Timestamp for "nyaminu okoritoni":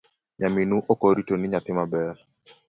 0.39-1.45